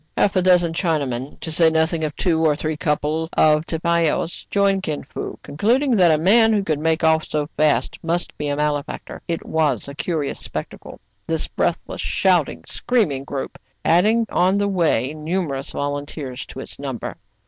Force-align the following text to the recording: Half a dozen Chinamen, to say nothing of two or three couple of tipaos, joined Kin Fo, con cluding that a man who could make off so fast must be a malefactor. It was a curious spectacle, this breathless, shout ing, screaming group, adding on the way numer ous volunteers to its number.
Half 0.17 0.35
a 0.35 0.41
dozen 0.41 0.73
Chinamen, 0.73 1.39
to 1.41 1.51
say 1.51 1.69
nothing 1.69 2.03
of 2.03 2.15
two 2.15 2.43
or 2.43 2.55
three 2.55 2.75
couple 2.75 3.29
of 3.33 3.67
tipaos, 3.67 4.47
joined 4.49 4.81
Kin 4.81 5.03
Fo, 5.03 5.37
con 5.43 5.57
cluding 5.57 5.95
that 5.95 6.09
a 6.09 6.17
man 6.17 6.51
who 6.53 6.63
could 6.63 6.79
make 6.79 7.03
off 7.03 7.23
so 7.23 7.47
fast 7.55 7.99
must 8.01 8.35
be 8.35 8.47
a 8.47 8.55
malefactor. 8.55 9.21
It 9.27 9.45
was 9.45 9.87
a 9.87 9.93
curious 9.93 10.39
spectacle, 10.39 10.99
this 11.27 11.47
breathless, 11.47 12.01
shout 12.01 12.49
ing, 12.49 12.63
screaming 12.65 13.25
group, 13.25 13.59
adding 13.85 14.25
on 14.31 14.57
the 14.57 14.67
way 14.67 15.13
numer 15.15 15.59
ous 15.59 15.69
volunteers 15.69 16.47
to 16.47 16.61
its 16.61 16.79
number. 16.79 17.15